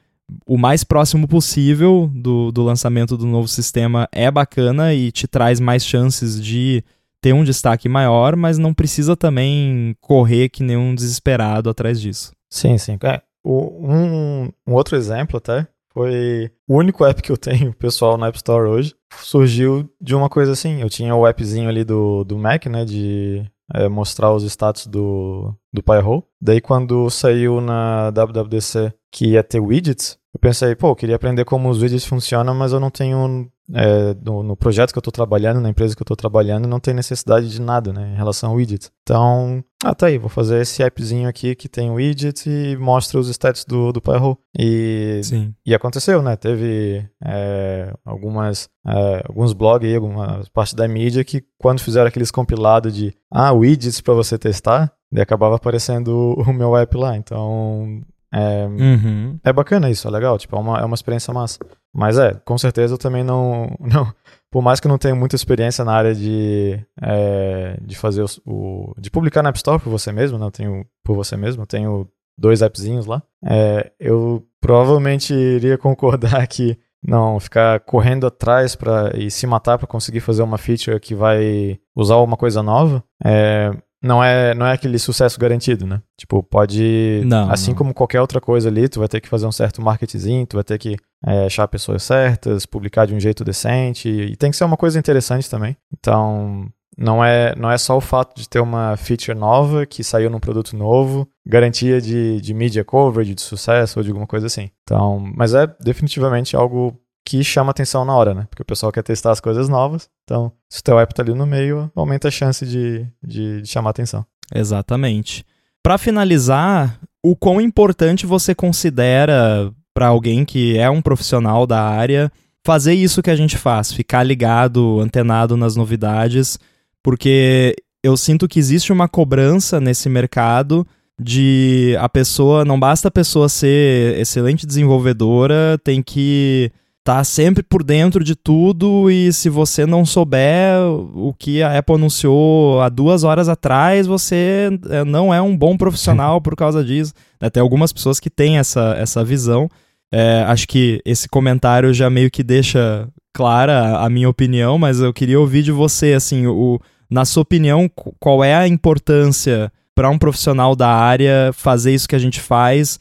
[0.47, 5.61] o mais próximo possível do, do lançamento do novo sistema é bacana e te traz
[5.61, 6.83] mais chances de
[7.21, 12.33] ter um destaque maior, mas não precisa também correr que nem um desesperado atrás disso.
[12.51, 12.99] Sim, sim.
[13.03, 18.29] É, um, um outro exemplo até foi o único app que eu tenho pessoal na
[18.29, 18.95] App Store hoje.
[19.17, 20.81] Surgiu de uma coisa assim.
[20.81, 22.85] Eu tinha o appzinho ali do, do Mac, né?
[22.85, 26.23] De é, mostrar os status do, do Pi-hole.
[26.41, 31.45] Daí quando saiu na WWDC que ia ter widgets, eu pensei, pô, eu queria aprender
[31.45, 35.13] como os widgets funcionam, mas eu não tenho é, no, no, projeto que eu estou
[35.13, 38.51] trabalhando, na empresa que eu estou trabalhando, não tem necessidade de nada, né, em relação
[38.51, 38.91] ao widget.
[39.03, 43.29] Então, ah, tá aí, vou fazer esse appzinho aqui que tem widget e mostra os
[43.29, 44.39] stats do, do Pyro.
[44.59, 45.55] E, Sim.
[45.65, 51.45] e aconteceu, né, teve é, algumas, é, alguns blogs aí, algumas partes da mídia que
[51.59, 56.97] quando fizeram aqueles compilados de, ah, widgets para você testar, acabava aparecendo o meu app
[56.97, 58.03] lá, então...
[58.33, 59.39] É, uhum.
[59.43, 61.59] é bacana isso, é legal, tipo, é uma, é uma experiência massa.
[61.95, 64.13] Mas é, com certeza eu também não, não.
[64.51, 68.29] Por mais que eu não tenha muita experiência na área de, é, de fazer o,
[68.47, 71.67] o, de publicar na App Store por você mesmo, né, tenho por você mesmo, eu
[71.67, 73.23] tenho dois appzinhos lá.
[73.45, 79.87] É, eu provavelmente iria concordar que não ficar correndo atrás para e se matar para
[79.87, 83.03] conseguir fazer uma feature que vai usar uma coisa nova.
[83.25, 83.71] É,
[84.03, 86.01] não é, não é aquele sucesso garantido, né?
[86.17, 87.23] Tipo, pode.
[87.25, 87.79] Não, assim não.
[87.79, 90.65] como qualquer outra coisa ali, tu vai ter que fazer um certo marketing, tu vai
[90.65, 94.09] ter que é, achar pessoas certas, publicar de um jeito decente.
[94.09, 95.77] E tem que ser uma coisa interessante também.
[95.93, 100.29] Então, não é, não é só o fato de ter uma feature nova que saiu
[100.29, 104.71] num produto novo, garantia de, de media coverage, de sucesso ou de alguma coisa assim.
[104.83, 108.47] Então, mas é definitivamente algo que chama atenção na hora, né?
[108.49, 110.09] Porque o pessoal quer testar as coisas novas.
[110.25, 113.69] Então, se o teu app tá ali no meio, aumenta a chance de, de, de
[113.69, 114.25] chamar atenção.
[114.55, 115.45] Exatamente.
[115.83, 122.33] Para finalizar, o quão importante você considera para alguém que é um profissional da área
[122.65, 126.59] fazer isso que a gente faz, ficar ligado, antenado nas novidades,
[127.03, 130.87] porque eu sinto que existe uma cobrança nesse mercado
[131.21, 136.73] de a pessoa, não basta a pessoa ser excelente desenvolvedora, tem que
[137.09, 140.79] tá sempre por dentro de tudo e se você não souber
[141.15, 145.75] o que a Apple anunciou há duas horas atrás, você é, não é um bom
[145.75, 147.15] profissional por causa disso.
[147.41, 149.71] É, tem algumas pessoas que têm essa, essa visão.
[150.13, 155.11] É, acho que esse comentário já meio que deixa clara a minha opinião, mas eu
[155.11, 157.91] queria ouvir de você, assim, o, na sua opinião,
[158.21, 163.01] qual é a importância para um profissional da área fazer isso que a gente faz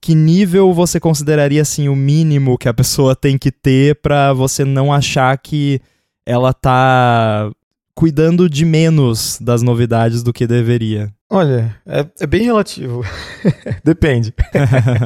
[0.00, 4.64] que nível você consideraria assim o mínimo que a pessoa tem que ter para você
[4.64, 5.80] não achar que
[6.24, 7.50] ela tá
[7.94, 11.12] cuidando de menos das novidades do que deveria?
[11.30, 13.02] Olha, é, é bem relativo.
[13.82, 14.34] Depende.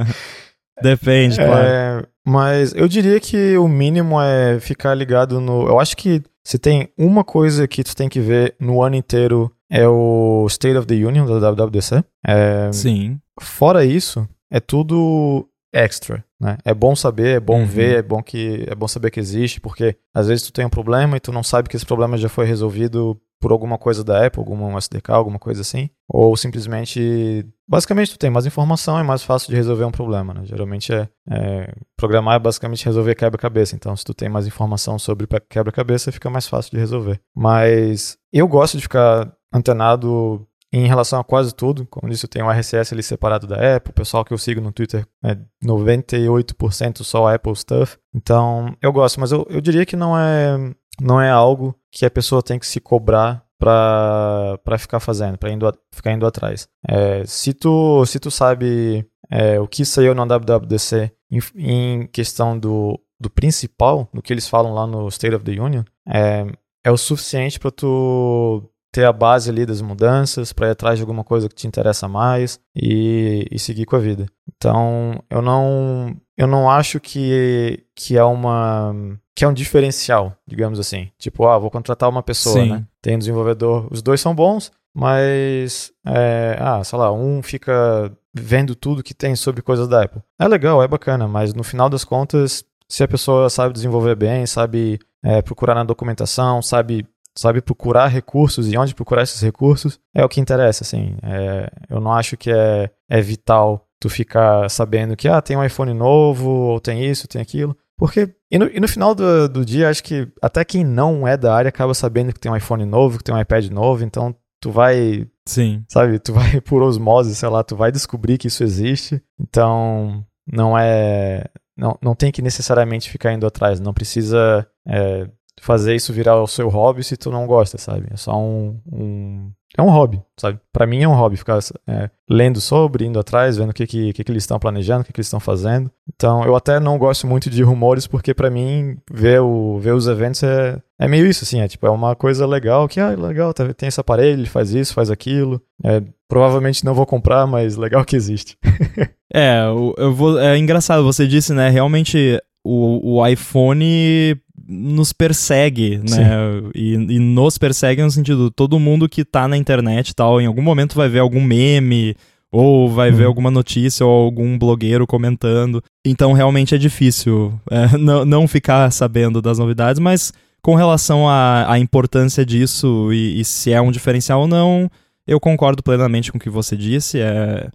[0.82, 2.08] Depende, é, claro.
[2.26, 5.66] Mas eu diria que o mínimo é ficar ligado no.
[5.66, 9.52] Eu acho que se tem uma coisa que tu tem que ver no ano inteiro
[9.70, 12.02] é o State of the Union da WWDC.
[12.26, 13.18] É, Sim.
[13.40, 16.58] Fora isso, é tudo extra, né?
[16.64, 17.66] É bom saber, é bom Uhum.
[17.66, 20.70] ver, é bom que é bom saber que existe, porque às vezes tu tem um
[20.70, 24.26] problema e tu não sabe que esse problema já foi resolvido por alguma coisa da
[24.26, 29.22] Apple, algum SDK, alguma coisa assim, ou simplesmente, basicamente tu tem mais informação, é mais
[29.22, 30.42] fácil de resolver um problema, né?
[30.44, 35.26] Geralmente é, é programar é basicamente resolver quebra-cabeça, então se tu tem mais informação sobre
[35.48, 37.18] quebra-cabeça, fica mais fácil de resolver.
[37.34, 42.46] Mas eu gosto de ficar antenado em relação a quase tudo, como disse, eu tenho
[42.46, 47.02] um RSS ali separado da Apple, o pessoal que eu sigo no Twitter é 98%
[47.02, 51.30] só Apple stuff, então eu gosto, mas eu, eu diria que não é, não é
[51.30, 56.26] algo que a pessoa tem que se cobrar para ficar fazendo, para indo, ficar indo
[56.26, 56.66] atrás.
[56.88, 62.58] É, se, tu, se tu sabe é, o que saiu na WWDC em, em questão
[62.58, 66.46] do, do principal, do que eles falam lá no State of the Union, é,
[66.82, 71.02] é o suficiente para tu ter a base ali das mudanças, para ir atrás de
[71.02, 74.26] alguma coisa que te interessa mais e, e seguir com a vida.
[74.56, 78.94] Então, eu não eu não acho que, que é uma
[79.36, 81.10] que é um diferencial, digamos assim.
[81.18, 82.70] Tipo, ah, vou contratar uma pessoa, Sim.
[82.70, 82.84] né?
[83.00, 88.74] Tem um desenvolvedor, os dois são bons, mas é, ah, sei lá, um fica vendo
[88.74, 90.22] tudo que tem sobre coisas da Apple.
[90.38, 94.46] É legal, é bacana, mas no final das contas, se a pessoa sabe desenvolver bem,
[94.46, 100.24] sabe é, procurar na documentação, sabe sabe procurar recursos e onde procurar esses recursos é
[100.24, 101.16] o que interessa, assim.
[101.22, 105.64] É, eu não acho que é, é vital tu ficar sabendo que ah, tem um
[105.64, 107.76] iPhone novo, ou tem isso, tem aquilo.
[107.98, 111.36] Porque, e no, e no final do, do dia, acho que até quem não é
[111.36, 114.34] da área acaba sabendo que tem um iPhone novo, que tem um iPad novo, então
[114.58, 115.84] tu vai, Sim.
[115.86, 119.22] sabe, tu vai por osmose, sei lá, tu vai descobrir que isso existe.
[119.38, 121.44] Então, não é.
[121.76, 125.26] Não, não tem que necessariamente ficar indo atrás, não precisa é,
[125.60, 128.06] fazer isso virar o seu hobby se tu não gosta, sabe?
[128.10, 128.80] É só um.
[128.90, 130.58] um é um hobby, sabe?
[130.72, 134.12] Pra mim é um hobby ficar é, lendo sobre, indo atrás, vendo o que, que,
[134.12, 135.88] que, que eles estão planejando, o que, que eles estão fazendo.
[136.12, 140.08] Então, eu até não gosto muito de rumores, porque pra mim, ver, o, ver os
[140.08, 143.54] eventos é, é meio isso, assim, é tipo, é uma coisa legal, que, ah, legal,
[143.54, 145.62] tá- tem esse aparelho, faz isso, faz aquilo.
[145.84, 148.56] É, provavelmente não vou comprar, mas legal que existe.
[149.32, 149.60] É,
[149.96, 151.68] eu vou, é engraçado, você disse, né?
[151.70, 154.36] Realmente o, o iPhone
[154.72, 156.30] nos persegue, né?
[156.74, 160.46] E, e nos persegue no sentido, todo mundo que tá na internet e tal, em
[160.46, 162.14] algum momento vai ver algum meme,
[162.52, 163.28] ou vai ver Uhum.
[163.28, 165.82] alguma notícia, ou algum blogueiro comentando.
[166.04, 171.72] Então realmente é difícil é, não, não ficar sabendo das novidades, mas com relação à,
[171.72, 174.90] à importância disso e, e se é um diferencial ou não,
[175.26, 177.18] eu concordo plenamente com o que você disse.
[177.18, 177.68] É,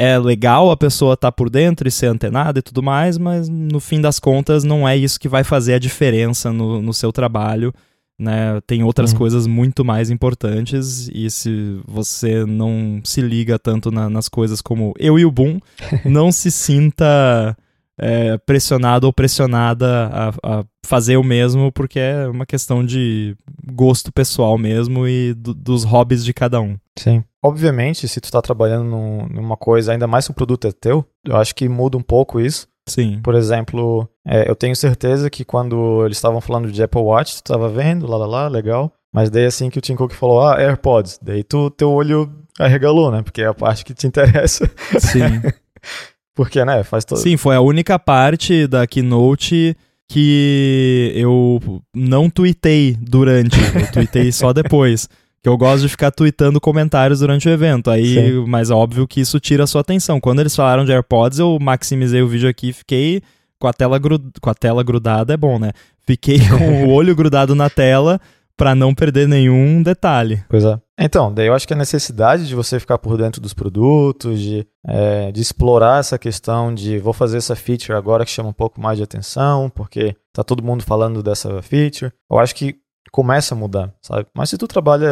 [0.00, 3.80] é legal a pessoa estar por dentro e ser antenada e tudo mais, mas no
[3.80, 7.74] fim das contas não é isso que vai fazer a diferença no, no seu trabalho.
[8.20, 8.60] Né?
[8.66, 9.18] Tem outras Uhum.
[9.18, 14.92] coisas muito mais importantes e se você não se liga tanto na- nas coisas como
[14.98, 15.58] eu e o Boom,
[16.04, 17.56] não se sinta
[18.00, 20.28] é, pressionado ou pressionada a,
[20.60, 23.36] a fazer o mesmo, porque é uma questão de
[23.72, 26.76] gosto pessoal mesmo e do- dos hobbies de cada um.
[26.98, 27.22] Sim.
[27.42, 31.04] Obviamente, se tu tá trabalhando num- numa coisa, ainda mais se o produto é teu,
[31.24, 32.66] eu acho que muda um pouco isso.
[32.88, 33.20] Sim.
[33.22, 37.52] Por exemplo, é, eu tenho certeza que quando eles estavam falando de Apple Watch, tu
[37.52, 38.92] tava vendo, lá, lá, lá, legal.
[39.12, 41.18] Mas daí assim que o Tim Cook falou, ah, AirPods.
[41.22, 43.22] Daí tu, teu olho arregalou, né?
[43.22, 44.68] Porque é a parte que te interessa.
[44.98, 45.40] Sim.
[46.34, 47.18] Porque, né, faz todo...
[47.18, 49.76] Sim, foi a única parte da keynote
[50.08, 51.60] que eu
[51.94, 55.08] não tuitei durante, eu tuitei só depois.
[55.48, 57.90] Que eu gosto de ficar tweetando comentários durante o evento.
[57.90, 58.44] Aí, Sim.
[58.46, 60.20] mas é óbvio que isso tira a sua atenção.
[60.20, 63.22] Quando eles falaram de AirPods, eu maximizei o vídeo aqui e fiquei
[63.58, 65.72] com a tela, com a tela grudada, é bom, né?
[66.06, 68.20] Fiquei com o olho grudado na tela
[68.58, 70.44] pra não perder nenhum detalhe.
[70.50, 70.78] Pois é.
[71.00, 74.66] Então, daí eu acho que a necessidade de você ficar por dentro dos produtos, de,
[74.86, 78.78] é, de explorar essa questão de vou fazer essa feature agora que chama um pouco
[78.78, 82.76] mais de atenção, porque tá todo mundo falando dessa feature, eu acho que
[83.10, 84.26] começa a mudar, sabe?
[84.34, 85.08] Mas se tu trabalha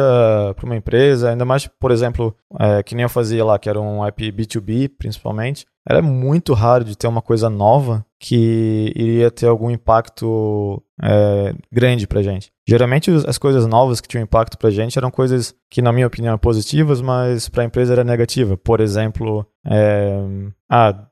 [0.55, 3.79] para uma empresa, ainda mais, por exemplo, é, que nem eu fazia lá, que era
[3.79, 9.45] um app B2B, principalmente, era muito raro de ter uma coisa nova que iria ter
[9.47, 12.51] algum impacto é, grande pra gente.
[12.67, 16.31] Geralmente as coisas novas que tinham impacto pra gente eram coisas que, na minha opinião,
[16.31, 18.57] eram positivas, mas pra empresa era negativa.
[18.57, 20.19] Por exemplo, é,
[20.69, 21.05] ah,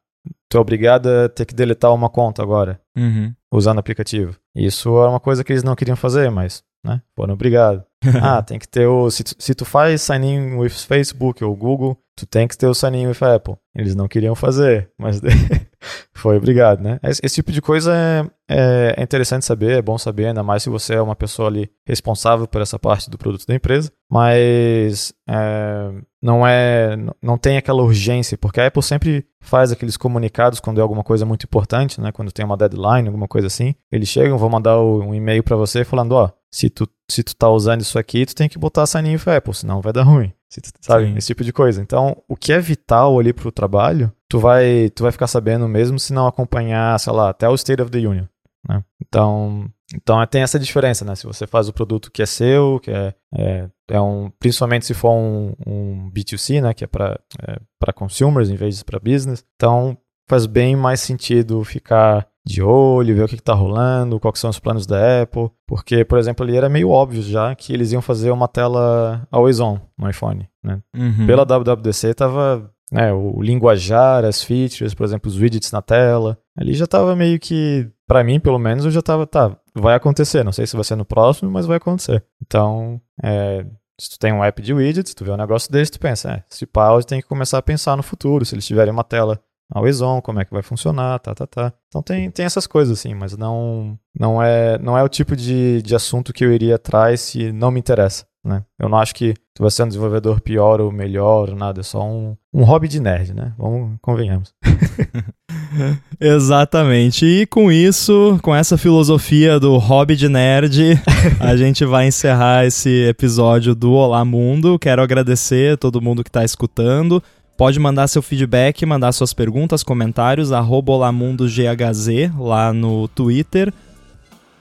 [0.49, 3.33] tu é obrigado a ter que deletar uma conta agora Uhum.
[3.53, 4.35] usando aplicativo.
[4.55, 7.83] Isso era uma coisa que eles não queriam fazer, mas, né, foram obrigados.
[8.21, 9.09] ah, tem que ter o.
[9.09, 12.67] Se tu, se tu faz sign in with Facebook ou Google, tu tem que ter
[12.67, 13.55] o sign in with Apple.
[13.75, 15.21] Eles não queriam fazer, mas.
[16.13, 16.99] Foi, obrigado, né?
[17.03, 20.63] Esse, esse tipo de coisa é, é, é, interessante saber, é bom saber, ainda mais
[20.63, 25.13] se você é uma pessoa ali responsável por essa parte do produto da empresa, mas
[25.29, 25.91] é,
[26.21, 30.81] não é, não tem aquela urgência, porque a Apple sempre faz aqueles comunicados quando é
[30.81, 32.11] alguma coisa muito importante, né?
[32.11, 35.83] Quando tem uma deadline, alguma coisa assim, eles chegam, vão mandar um e-mail para você
[35.83, 39.11] falando, ó, se tu, se tu tá usando isso aqui, tu tem que botar sign
[39.11, 40.33] in Apple, senão vai dar ruim.
[40.81, 41.07] Sabe?
[41.07, 41.17] Sim.
[41.17, 41.81] Esse tipo de coisa.
[41.81, 45.99] Então, o que é vital ali pro trabalho, tu vai, tu vai ficar sabendo mesmo
[45.99, 48.25] se não acompanhar, sei lá, até o State of the Union.
[48.67, 48.83] Né?
[49.01, 51.15] Então, então tem essa diferença, né?
[51.15, 54.93] Se você faz o produto que é seu, que é, é, é um, principalmente se
[54.93, 56.73] for um, um B2C, né?
[56.73, 59.45] Que é para é, consumers em vez de para business.
[59.55, 59.97] Então
[60.27, 64.59] faz bem mais sentido ficar de olho, ver o que está rolando, quais são os
[64.59, 65.49] planos da Apple.
[65.65, 69.59] Porque, por exemplo, ali era meio óbvio já que eles iam fazer uma tela always
[69.59, 70.47] on no iPhone.
[70.63, 70.79] Né?
[70.95, 71.25] Uhum.
[71.25, 76.37] Pela WWDC tava né, o linguajar, as features, por exemplo, os widgets na tela.
[76.55, 80.43] Ali já tava meio que, para mim pelo menos, eu já tava, tá, vai acontecer.
[80.43, 82.23] Não sei se vai ser no próximo, mas vai acontecer.
[82.41, 83.65] Então, é,
[83.99, 86.43] se tu tem um app de widgets, tu vê um negócio desse, tu pensa, é,
[86.47, 89.41] se pause tem que começar a pensar no futuro, se eles tiverem uma tela
[89.73, 91.73] always on, como é que vai funcionar, tá, tá, tá.
[91.87, 95.81] Então tem, tem essas coisas assim, mas não não é não é o tipo de,
[95.81, 98.63] de assunto que eu iria atrás se não me interessa, né?
[98.79, 101.83] Eu não acho que tu vai ser um desenvolvedor pior ou melhor ou nada, é
[101.83, 103.53] só um, um hobby de nerd, né?
[103.57, 104.53] Vamos, convenhamos.
[106.19, 107.25] Exatamente.
[107.25, 111.01] E com isso, com essa filosofia do hobby de nerd,
[111.39, 114.79] a gente vai encerrar esse episódio do Olá Mundo.
[114.79, 117.21] Quero agradecer a todo mundo que está escutando.
[117.57, 123.73] Pode mandar seu feedback, mandar suas perguntas, comentários, arroba olamundogHZ lá no Twitter.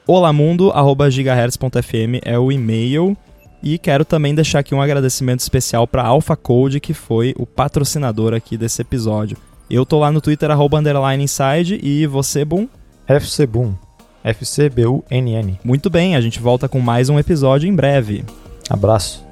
[0.06, 3.16] olamundo.gigahertz.fm é o e-mail.
[3.62, 8.34] E quero também deixar aqui um agradecimento especial para Alpha Code, que foi o patrocinador
[8.34, 9.38] aqui desse episódio.
[9.70, 12.68] Eu tô lá no Twitter, arroba underline inside, e você, Boom?
[13.08, 13.74] FCBoom.
[14.22, 15.58] F-C-B-U-N-N.
[15.62, 18.24] Muito bem, a gente volta com mais um episódio em breve.
[18.70, 19.22] Abraço.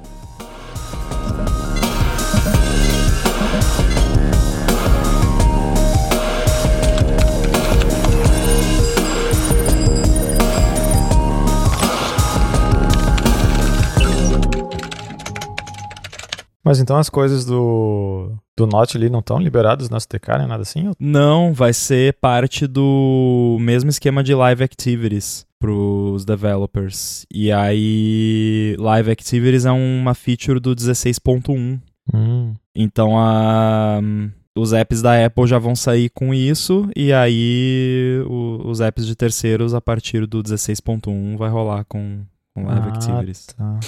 [16.63, 20.61] Mas então as coisas do, do Note ali não estão liberadas no SDK, nem nada
[20.61, 20.91] assim?
[20.97, 27.25] Não, vai ser parte do mesmo esquema de Live Activities pros developers.
[27.33, 31.81] E aí, Live Activities é uma feature do 16.1.
[32.13, 32.53] Hum.
[32.75, 34.01] Então, a,
[34.55, 39.15] os apps da Apple já vão sair com isso, e aí o, os apps de
[39.15, 42.21] terceiros, a partir do 16.1, vai rolar com,
[42.53, 43.47] com Live ah, Activities.
[43.47, 43.79] Tá.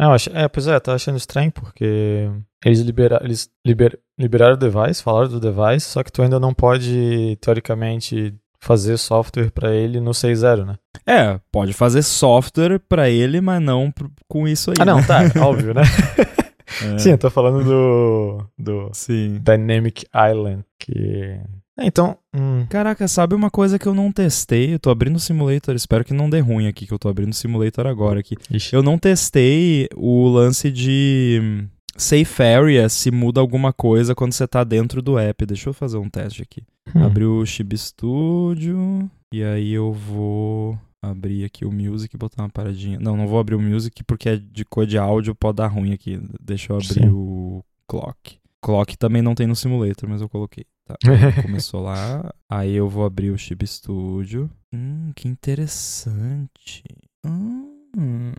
[0.00, 2.30] É, eu acho, é, pois é, tá achando estranho porque
[2.64, 6.54] eles, libera, eles liber, liberaram o device, falaram do device, só que tu ainda não
[6.54, 10.76] pode, teoricamente, fazer software para ele no 6.0, né?
[11.06, 13.92] É, pode fazer software para ele, mas não
[14.26, 14.76] com isso aí.
[14.80, 15.02] Ah, não, né?
[15.06, 15.82] tá, óbvio, né?
[16.84, 16.98] É.
[16.98, 19.40] Sim, eu tô falando do, do Sim.
[19.42, 21.40] Dynamic Island, que
[21.80, 22.16] é, então.
[22.34, 22.66] Hum.
[22.68, 24.74] Caraca, sabe uma coisa que eu não testei?
[24.74, 27.32] Eu tô abrindo o simulator, espero que não dê ruim aqui, que eu tô abrindo
[27.32, 28.36] o simulator agora aqui.
[28.50, 28.74] Ixi.
[28.74, 31.66] Eu não testei o lance de hum,
[31.96, 35.46] safe area se muda alguma coisa quando você tá dentro do app.
[35.46, 36.62] Deixa eu fazer um teste aqui.
[36.94, 37.04] Hum.
[37.04, 42.50] Abrir o Chib Studio e aí eu vou abrir aqui o music e botar uma
[42.50, 42.98] paradinha.
[43.00, 45.92] Não, não vou abrir o music porque é de cor de áudio, pode dar ruim
[45.92, 46.20] aqui.
[46.40, 47.08] Deixa eu abrir Sim.
[47.08, 48.38] o clock.
[48.60, 50.66] Clock também não tem no simulator, mas eu coloquei.
[50.98, 51.42] Tá.
[51.42, 52.32] Começou lá.
[52.48, 54.50] Aí eu vou abrir o Chip Studio.
[54.72, 56.84] Hum, que interessante.
[57.24, 58.32] Hum,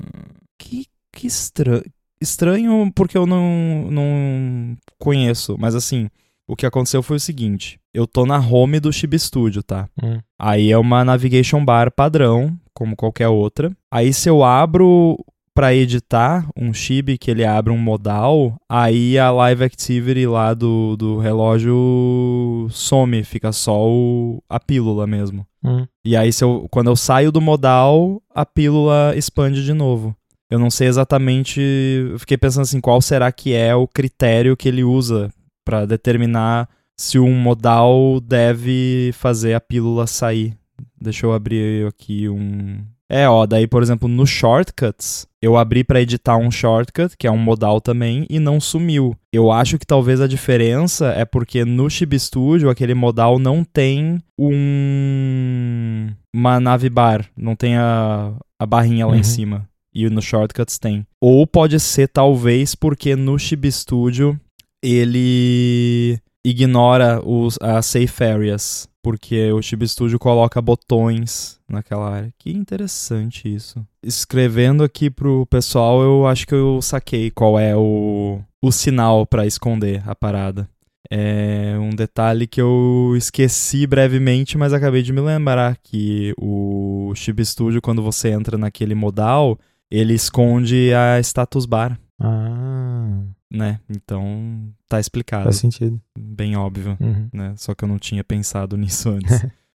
[0.58, 1.84] que, que estranho.
[2.22, 6.08] Estranho porque eu não, não conheço, mas assim,
[6.48, 9.90] o que aconteceu foi o seguinte: eu tô na home do Chib Studio, tá?
[10.02, 10.20] Hum.
[10.38, 13.72] Aí é uma navigation bar padrão, como qualquer outra.
[13.90, 15.18] Aí se eu abro
[15.54, 20.96] para editar um chib que ele abre um modal, aí a live activity lá do,
[20.96, 25.46] do relógio some, fica só o, a pílula mesmo.
[25.64, 25.86] Hum.
[26.06, 30.16] E aí se eu, quando eu saio do modal, a pílula expande de novo.
[30.50, 34.68] Eu não sei exatamente, eu fiquei pensando assim, qual será que é o critério que
[34.68, 35.32] ele usa
[35.64, 40.56] para determinar se um modal deve fazer a pílula sair.
[41.00, 46.02] Deixa eu abrir aqui um é, ó, daí, por exemplo, no Shortcuts, eu abri para
[46.02, 49.18] editar um shortcut, que é um modal também, e não sumiu.
[49.34, 54.22] Eu acho que talvez a diferença é porque no Chib Studio aquele modal não tem
[54.40, 59.20] um uma navbar, não tem a, a barrinha lá uhum.
[59.20, 59.68] em cima.
[59.94, 61.06] E no Shortcuts tem.
[61.20, 64.40] Ou pode ser talvez porque no Chib Studio
[64.82, 72.34] ele ignora os, as safe areas, porque o Chibi Studio coloca botões naquela área.
[72.38, 73.86] Que interessante isso.
[74.04, 79.46] Escrevendo aqui pro pessoal, eu acho que eu saquei qual é o, o sinal para
[79.46, 80.70] esconder a parada.
[81.10, 87.46] É um detalhe que eu esqueci brevemente, mas acabei de me lembrar que o Chibi
[87.46, 92.00] Studio, quando você entra naquele modal, ele esconde a status bar.
[92.18, 93.24] Ah.
[93.52, 93.82] Né?
[93.90, 95.44] Então tá explicado.
[95.44, 96.02] Faz sentido.
[96.18, 97.28] Bem óbvio, uhum.
[97.34, 97.54] né?
[97.58, 99.46] Só que eu não tinha pensado nisso antes.